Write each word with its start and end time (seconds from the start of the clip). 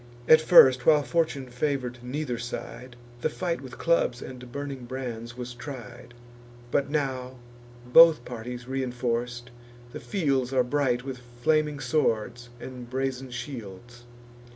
At 0.27 0.41
first, 0.41 0.87
while 0.87 1.03
fortune 1.03 1.45
favour'd 1.51 1.99
neither 2.01 2.39
side, 2.39 2.95
The 3.21 3.29
fight 3.29 3.61
with 3.61 3.77
clubs 3.77 4.19
and 4.19 4.51
burning 4.51 4.85
brands 4.85 5.37
was 5.37 5.53
tried; 5.53 6.15
But 6.71 6.89
now, 6.89 7.37
both 7.85 8.25
parties 8.25 8.65
reinforc'd, 8.65 9.51
the 9.91 9.99
fields 9.99 10.53
Are 10.53 10.63
bright 10.63 11.03
with 11.03 11.19
flaming 11.43 11.79
swords 11.79 12.49
and 12.59 12.89
brazen 12.89 13.29
shields. 13.29 14.05